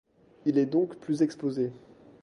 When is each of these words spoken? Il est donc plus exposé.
Il 0.45 0.57
est 0.57 0.65
donc 0.65 0.95
plus 0.97 1.21
exposé. 1.21 1.71